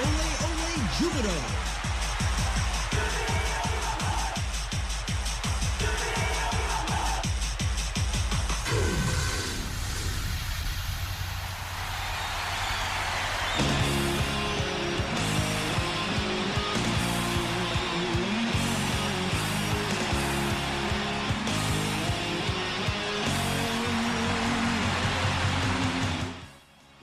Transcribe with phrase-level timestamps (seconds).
[0.00, 1.68] Ole Ole Jubilo.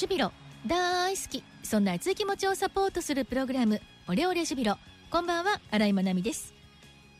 [0.00, 0.32] ジュビロ
[0.66, 1.42] 大好き。
[1.62, 4.76] そんな熱い気持ちをサポートするプログラムオレオレジュビロ。
[5.10, 6.52] こんばんは新井まなみです。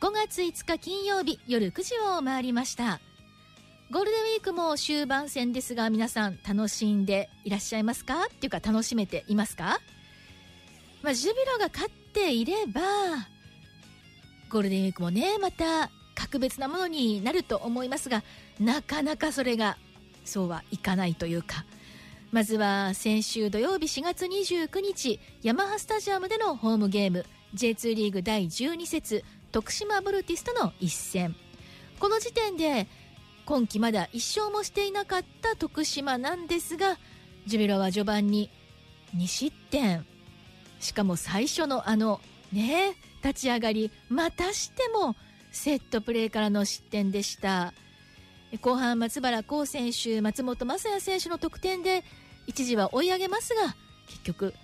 [0.00, 3.00] 5月5日金曜日夜9時を回りました。
[3.90, 8.24] ゴールデンウィークも終盤戦ですが皆さん楽しんでいらっしゃいますか？
[8.24, 9.80] っていうか楽しめていますか？
[11.02, 12.80] まあ、ジュビロが勝っていれば
[14.50, 18.22] ゴールデンウィークもねまた格別なものになると思いますが
[18.60, 19.78] なかなかそれが
[20.26, 21.64] そうはいかないというか
[22.32, 31.34] まずは先週土曜日4月29日ヤマハスタジアムでのホームゲーム J2 リーグ第12節徳島ブルティスとの一戦。
[31.98, 32.86] この時点で
[33.46, 36.98] 今季まだ1勝もしていなかった徳島なんですが
[37.46, 38.48] ジュビロは序盤に
[39.16, 40.06] 2失点。
[40.78, 42.20] しかも最初のあの
[42.52, 45.16] ね立ち上がりまたしても
[45.50, 47.74] セットプレーからの失点でした。
[48.62, 52.02] 後半松原幸選手松本雅也選手の得点で
[52.50, 53.76] 一時は追い上げますが
[54.08, 54.54] 結局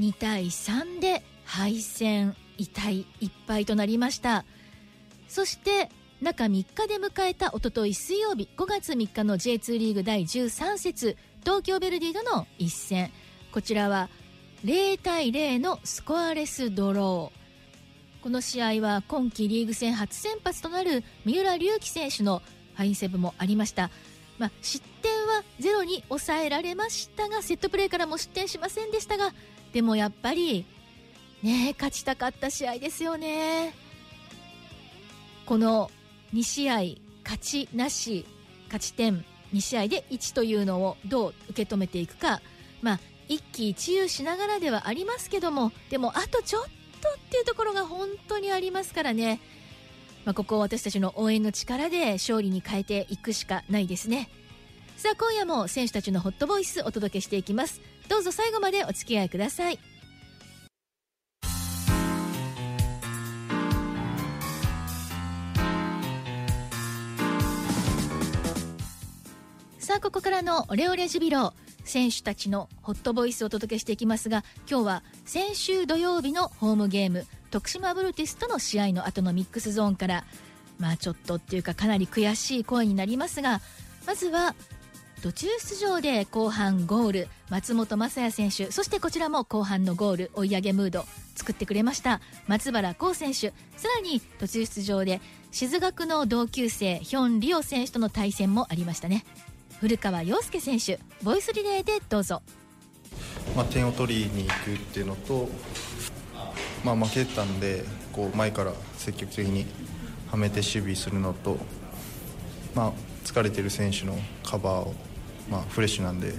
[0.00, 4.44] 2対3で敗戦痛いいっぱいとなりました。
[5.28, 5.88] そして
[6.20, 13.12] 中3日で迎えたおととい水曜日5月3日の J2 リーグ第13節東京ヴェルディとの一戦。
[13.52, 14.08] こちらは
[14.64, 18.22] 0対0のスコアレスドロー。
[18.22, 22.42] この試合は今季リーグ戦初先発となる三浦龍輝選手の
[22.74, 23.90] ファインセーブもありました。
[24.38, 24.84] まあ、失
[25.60, 29.32] ゼロに抑えられましたがセットプレーからも失点しませんでしたが
[29.72, 30.66] でもやっぱり
[31.42, 33.74] ね勝ちたかった試合ですよね。
[35.46, 35.90] この
[36.34, 36.74] 2試合
[37.24, 38.26] 勝ちなし
[38.66, 42.40] 勝ち点2試合で1というのをどう受け止めていくか。
[42.80, 49.40] まあ一喜一憂しながらではありますけどもでもあとちょっとっていうところが本当にありますからね。
[50.24, 54.28] まあ、ここを私たちの応援の力で勝利に変えていくしかないですね。
[55.02, 57.80] さあ今夜も選手たちのホットボイスお届けしていきます。
[58.08, 59.80] どうぞ最後までお付き合いください。
[69.80, 71.52] さあここからのオレオレジュビロ
[71.82, 80.24] 選手たちのホットボイスをお届けしていきますが今日は先週土曜日のホームゲーム徳島ブルティスとの試合の後のミックスゾーンから
[80.78, 83.60] まあちょっとっていうかかなり悔しい声になりますが
[84.06, 84.54] まずは
[85.22, 91.06] 途中出場で後半ゴール松本雅也選手そしてこちらも後半のゴール追い上げムード
[91.36, 92.20] 作ってくれました。
[92.46, 99.24] 松原幸選手さらに途中出場で静学の同級生ヒョン・リオ選手との対戦もありましたね。
[99.80, 102.42] 古川陽介選手ボイスリレーでどうぞ、
[103.56, 105.48] まあ、点を取りに行くっていうのと
[106.84, 109.66] まあ、負けたんでこう前から積極的に
[110.30, 111.58] はめて守備するのと、
[112.74, 112.92] まあ、
[113.24, 114.94] 疲れてる選手のカバーを、
[115.50, 116.32] まあ、フレッシュなんで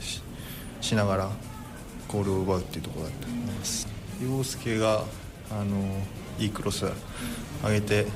[0.81, 1.29] しながら
[2.07, 3.87] ゴールを奪うっていうところだと思います
[4.21, 5.03] 陽介が
[5.51, 5.77] あの
[6.39, 6.85] いいクロス
[7.63, 8.07] 上げて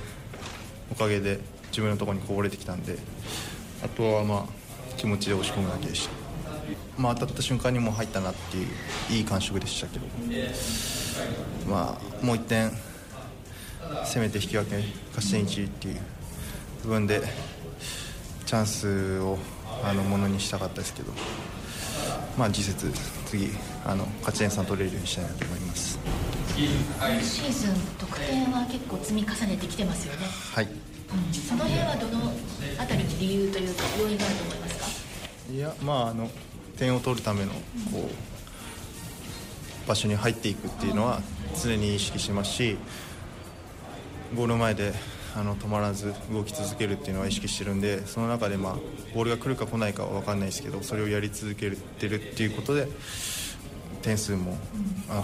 [0.91, 1.39] おかげで
[1.69, 2.97] 自分のところにこぼれてきたんで
[3.83, 4.45] あとはまあ
[4.97, 6.11] 気持ちで押し込むだけでした、
[6.97, 8.67] まあ、当たった瞬間にも入ったなっていう
[9.11, 10.05] いい感触でしたけど。
[11.67, 12.71] まあ、もう1点
[14.05, 14.77] 攻めて引き分け
[15.15, 15.99] 勝ち点1っていう
[16.83, 17.21] 部分で
[18.45, 19.37] チャンスを
[19.83, 21.11] あのものにしたかったですけど、
[22.37, 22.91] まあ、次節
[23.25, 23.49] 次
[23.85, 25.99] あの勝ち点3取れるようにしたいなと思います。
[26.57, 30.25] 今シーズン得点は結構積み重ねてきてますよね。
[30.53, 32.31] はい、うん、その辺はどの
[32.79, 35.53] あたりに理由というか要因があると思いますか？
[35.53, 36.29] いやまああの
[36.77, 37.59] 点を取るためのこ
[37.93, 38.09] う、うん
[39.87, 41.21] 場所に入っていくっていうのは
[41.63, 42.77] 常に意識してますし
[44.35, 44.91] ゴール前で
[45.37, 48.73] あの止まらず動き続けるっていうのは意識してるんでその中で、まあ、
[49.13, 52.87] ボールが来るか来ないかは分かんないですけどそれをやり続けてるっていうことで
[54.01, 54.57] 点数も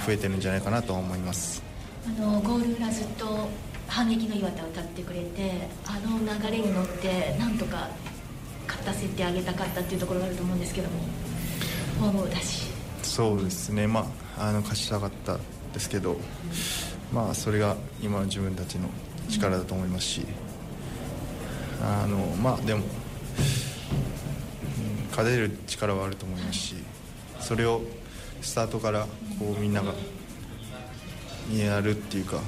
[0.06, 1.64] 増えてるんじゃないかなと思います。
[2.06, 3.50] あのゴール裏ずっと
[3.88, 7.90] 反撃の岩田を歌ってくれてあの流れに乗ってなんとか
[8.68, 12.68] 勝たせてあげたかったっていうところがあると思うんですけどもホームだし。
[13.02, 15.40] そうですね、まあ、あの勝ちたかった
[15.74, 16.18] ですけど、
[17.12, 18.90] まあ、それが今の自分たちの
[19.30, 20.26] 力だと思いますし、
[21.82, 22.84] あのまあ、でも、
[25.14, 26.76] 勝てる力はあると思いますし
[27.40, 27.84] それを
[28.42, 29.06] スタートから
[29.38, 29.94] こうみんなが
[31.56, 32.40] やるっていうか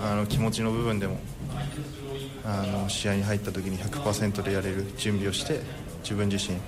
[0.00, 1.18] あの気持ちの部分でも
[2.46, 5.60] あの試合に入った時に100%でやれる準備をして
[6.02, 6.58] 自分自身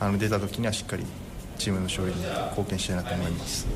[0.00, 1.04] あの出た時にはしっかり
[1.58, 3.66] チームの勝利に貢献したいなと思います。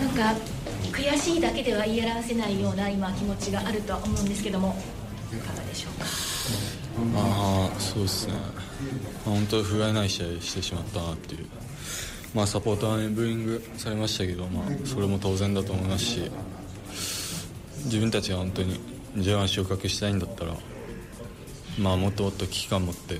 [0.00, 0.55] なんか
[0.96, 4.74] 悔しいだけでは言い表せないような今気持ちがあるとは思うんですけども
[5.30, 6.06] いかがでしょうか？
[7.14, 8.42] あそうですね、まあ、
[9.24, 11.46] 本当に不甲斐ない試合してしまったなっていう、
[12.34, 16.30] まあ、サポーターにブーイングされましたけど、まあ、それも当然だと思いますし
[17.84, 18.80] 自分たちが本当に
[19.16, 20.54] J1 昇格したいんだったら、
[21.78, 23.18] まあ、もっともっと危機感持って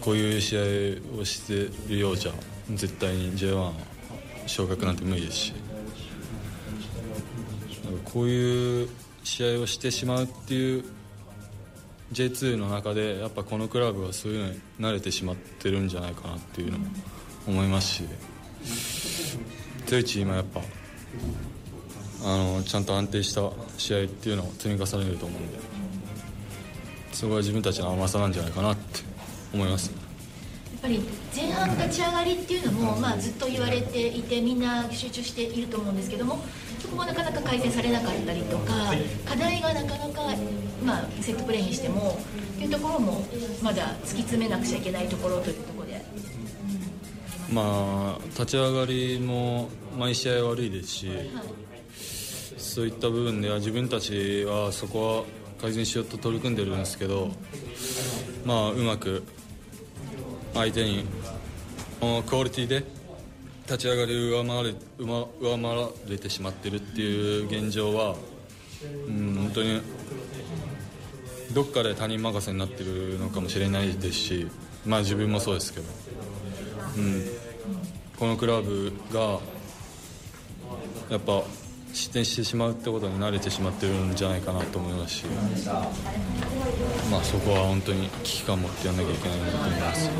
[0.00, 2.32] こういう試合をしてるようじゃ
[2.72, 3.72] 絶対に J1
[4.46, 5.52] 昇格なんて無理ですし。
[8.12, 8.88] こういう
[9.24, 10.84] 試合をしてしまうっていう
[12.12, 16.86] J2 の中でやっぱこのクラブはそういうのに慣れてしまってるんじゃないかなっていうのも
[17.46, 18.04] 思いますし
[19.86, 20.60] 強いチームはやっぱ
[22.24, 23.42] あのちゃんと安定した
[23.76, 25.58] 試合っていうのを積み重ねると思うんで
[27.12, 29.00] そこは自分たちの甘さなんじゃないかなって
[29.52, 29.90] 思います。
[29.90, 31.00] やっぱり
[31.34, 36.38] 前半立ち上がりっていうのも、まあ、ずっと言われていてみんな集中していると思うんですけども
[36.78, 38.72] そこがなかなか改善されなかったりとか
[39.24, 40.22] 課題がなかなか、
[40.84, 42.18] まあ、セットプレーにしても
[42.58, 43.24] というところも
[43.62, 46.04] まだ突き詰めなくちゃいけないところというところで。
[47.50, 51.30] まあ、立ち上がりも毎試合悪いですし、はい、
[52.58, 57.30] そういった部分では自分たちはそこは改善しようと取り組んでるんですけど、
[58.44, 59.22] まあ、うまく
[60.52, 61.06] 相手に
[62.26, 62.84] クオリティで
[63.68, 68.16] 立ち上がり上回れ上回られてしまってるっていう現状は、
[69.06, 69.82] うん、本当に
[71.52, 74.48] どっかで他人任せになってるのかもしれないですし、
[74.86, 75.86] まあ、自分もそうですけど、
[76.96, 77.24] うん、
[78.18, 79.38] このクラブが
[81.10, 81.42] やっぱ
[81.92, 85.24] 失点してしまうってことに慣れてしまってるんじゃないかなと思いますし、
[87.10, 90.10] まあ、そこは本当に危機感を持ってやらなきゃいけないなと思います。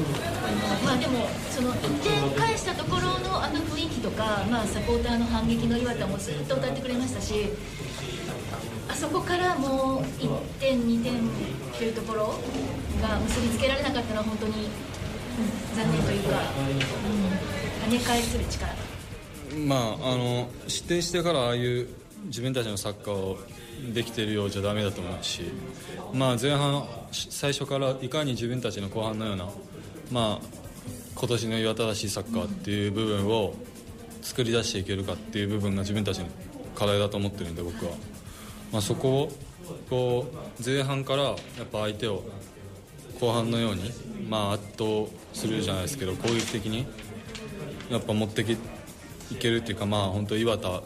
[0.84, 7.50] まあ、でもその1点返したところのあの雰囲気とか、まあ、サポーターの反撃の岩田もずっと歌ってくれましたし
[8.88, 10.28] あそこからもう1
[10.60, 11.12] 点、2点
[11.76, 12.34] というところ
[13.02, 16.40] が結びつけられなかったのは本当に、うん、残念というか、
[17.86, 18.74] うん、跳ね返する力。
[19.66, 21.88] まあ、あの失点してからああいう
[22.26, 23.38] 自分たちのサッカーを
[23.92, 25.42] できてるようじゃだめだと思うし、
[26.12, 29.48] まあ、前半、最初からいかに自分たちの後半のような、
[30.10, 30.46] まあ、
[31.14, 33.54] 今年の岩田らしいサッカーっていう部分を
[34.22, 36.26] 作り出していけるかっていう部分が自分たちの
[36.74, 37.92] 課題だと思ってるんで僕は、
[38.72, 39.32] まあ、そこを
[39.90, 41.36] こう前半からやっ
[41.72, 42.22] ぱ相手を
[43.20, 43.90] 後半のように、
[44.28, 44.84] まあ、圧倒
[45.32, 46.86] するじゃないですけど攻撃的に
[47.90, 50.82] やっぱ持っていけるっていうかまあ本当岩田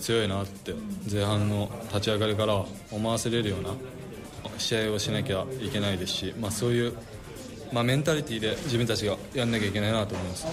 [0.00, 0.74] 強いなって
[1.10, 3.70] 前半の立ち上がりから思わせれるような
[4.58, 6.94] 試合をしなきゃいけないですし、まあ、そういう、
[7.72, 10.46] まあ、メンタリティーで自分たちがやんなきゃいけないなと思います。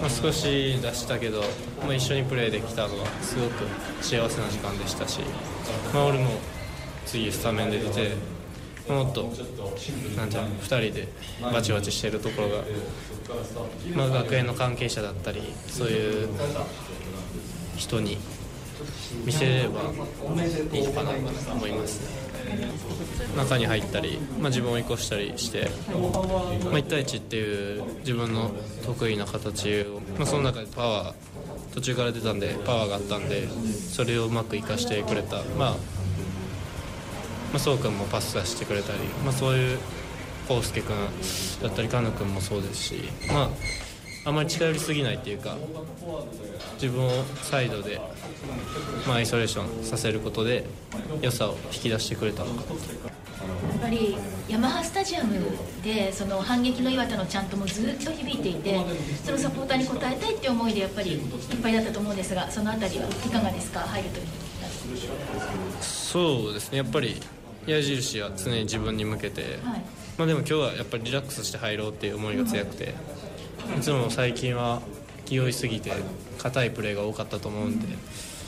[0.00, 1.42] まあ、少し出したけど、
[1.82, 3.66] まあ、一緒にプレーできたのはすごく
[4.00, 5.20] 幸せな時間でしたし、
[5.92, 6.30] まあ、俺も
[7.04, 8.12] 次スタメンで出て
[8.90, 9.22] もっと
[10.16, 11.08] なんじゃ2人で
[11.40, 12.64] バチバチしてるところが、
[13.94, 16.28] まあ、学園の関係者だったりそういう
[17.76, 18.18] 人に
[19.24, 19.82] 見せれば
[20.72, 22.20] いいのかなと思います
[23.36, 28.50] 中に入ったり、まあ、自分を生かしたりして、まあ、1対1っていう自分の
[28.84, 35.76] 得意な形を、まあ、その中でパワー途中から出たんでパワーがあったんでそれをうまく生かしてくれた、まあ、
[37.52, 39.78] まあ、そう君もパス出してくれたり、まあ、そういう
[40.48, 40.96] 康介君
[41.62, 43.02] だったりカヌ君もそうですし、
[43.32, 43.50] ま
[44.24, 45.56] あ、あまり近寄りすぎないっていうか
[46.74, 47.10] 自分を
[47.42, 48.00] サイドで、
[49.06, 50.64] まあ、アイソレーションさせることで
[51.20, 54.16] 良さを引き出してくれたのかやっぱり
[54.48, 55.38] ヤマハスタジアム
[55.82, 58.78] でその反撃の岩田のちゃんともずっと響いていて
[59.24, 61.20] そのサポーターに応えたいっていう思いでやっぱりいっ
[61.62, 63.80] ぱいだったと思うんですがその辺りはいかがですか？
[63.80, 64.20] 入ると
[65.80, 67.20] そうですねやっぱり
[67.70, 69.82] 矢印は常に自分に向けて、はい、
[70.18, 72.94] まあ、でも今日はやっぱりリラックスして入ろうっていう思いが強くて、
[73.76, 74.82] いつも最近は
[75.24, 75.92] 気負いすぎて
[76.38, 77.86] 硬いプレーが多かったと思うんで。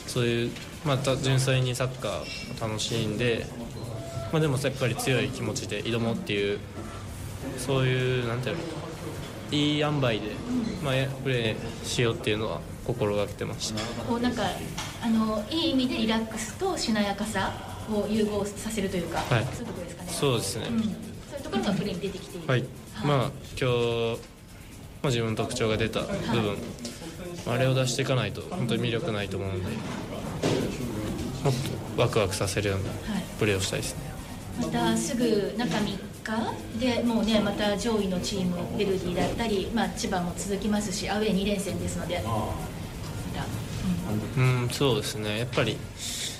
[0.07, 0.51] そういう
[0.85, 3.45] また純粋にサッカーを楽しんで、
[4.31, 6.59] まあ、でもやっぱり強い気持ちで挑もうっていう
[7.57, 8.63] そういうなんていうの
[9.51, 10.21] いい塩梅で、
[10.83, 13.79] まあ、プレーしようっていうのは心がけてました。
[14.03, 14.43] こうなんか
[15.01, 20.11] あのいい意味でリラックスとしなやかさを融合させるというか、はい、そういうところですかね。
[20.11, 20.93] そうですね、うん、そうい
[21.39, 22.47] うところがプレーに出てきている。
[22.47, 22.59] はい、
[22.93, 24.19] はい、まあ今日
[25.03, 26.07] あ、自分の特徴が出た部
[26.41, 26.57] 分、
[27.47, 29.61] あれを出していかないと本当に魅力ないと思うので。
[31.43, 31.53] もっ
[31.95, 32.85] とワクワクさせるような
[33.37, 33.99] プレーをしたいですね、
[34.61, 35.99] またすぐ中3日？
[36.79, 42.23] でもうねまた上位のチームベルディだったり、まあ、千葉も続きますしアウェー2連戦ですので。
[44.37, 45.39] うんそうですね。
[45.39, 45.77] やっぱり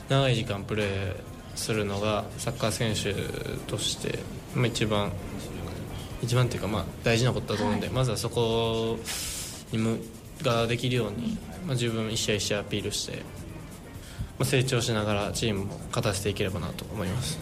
[0.07, 1.15] 長い時間プレー
[1.55, 3.13] するのがサッカー選手
[3.67, 4.19] として
[4.55, 5.11] まあ一番
[6.21, 8.97] 一番っていうかまあ大事なことだと思うんで、まずはそこ
[9.71, 9.99] にむ
[10.41, 17.39] ができるように、まあ、自分一試合一試合アピールして、まあ、成長しながらチームも勝たせていければなと思います。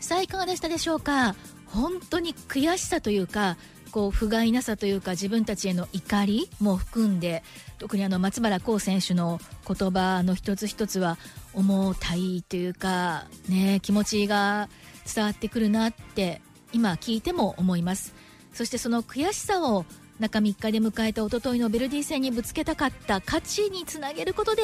[0.00, 1.34] さあいかがでしたでしょうか？
[1.66, 3.56] 本当に悔しさというか
[3.92, 7.44] こう不甲斐なさというか自分たちへの怒りも含んで
[7.78, 11.18] 特にあの松原幸選手の言葉の一つ一つは
[11.54, 14.68] 重たいというか、ね、気持ちが
[15.12, 16.40] 伝わってくるなって
[16.72, 18.14] 今聞いても思います。
[18.52, 19.84] そしてその悔しさを
[20.18, 24.62] 中3日で迎えた一昨日のベルディ戦にぶつけたかった勝ちにつなげることで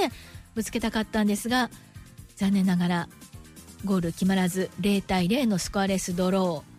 [0.55, 1.71] ぶつけたかったんですが
[2.37, 3.09] 残念ながら
[3.85, 6.77] ゴール決まらず0対0のスコアレスドロー。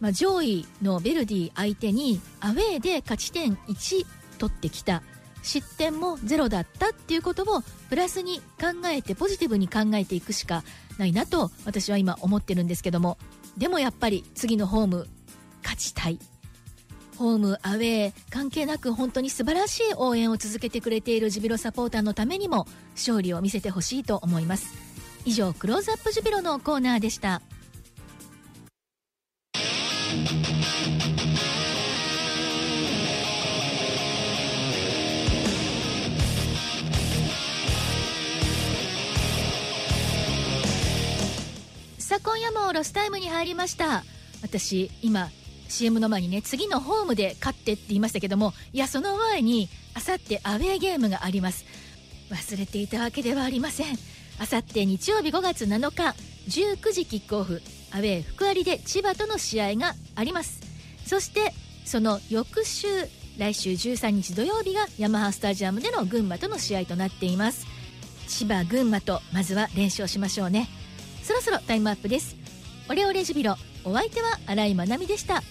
[0.00, 4.06] まあ、上位のベルディ相手にアウェーで勝ち点1
[4.38, 5.02] 取ってきた。
[5.42, 10.64] 失点もゼロだったっていうことをプラスに考えてポジティブに考えていくしか
[10.98, 13.18] ないなと私は今思ってるんですけども。
[13.56, 15.08] でもやっぱり次のホーム
[15.62, 16.18] 勝ちたい。
[17.16, 24.74] ホームアウェー関係なく本当に素晴らしい応援を続けてくれているジュビロサポーターのためにも勝利を見せてほしいと思います。
[25.26, 27.42] 以上クローズアップジュビロのコーナーでした。
[42.22, 44.04] 今夜もロスタイムに入りました。
[44.42, 45.30] 私今
[45.68, 51.64] CM の前にね次のホームで勝ってって言いましたけどもいやその前にあさってアウェーゲームがあります。
[52.30, 53.98] 忘れていたわけではありません。
[54.38, 56.14] あさって日曜日5月7日
[56.48, 57.60] 19時キックオフ
[57.92, 60.60] アウェー福有で千葉との試合があります。
[61.06, 61.52] そして
[61.84, 62.86] その翌週
[63.38, 67.66] 来週13日土曜日がヤマハスタジアムでの群馬との試合となっています。
[68.28, 70.68] 千葉群馬とまずは連勝しましょうね。
[71.30, 72.34] そろそろタイムアップです。
[72.88, 75.44] オレオレジュビロお相手は新井まなみでした。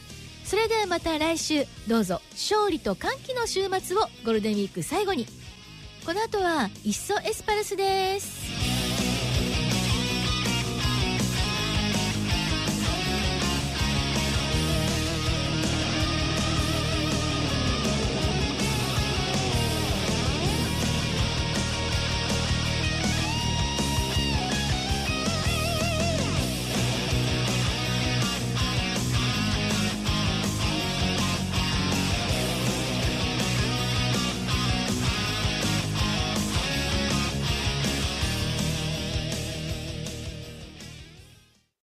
[0.44, 5.26] それではまた来週どうぞ勝利と歓喜の週末をゴールデンウィーク最後に。
[6.06, 8.59] この後はいっそエスパルスです。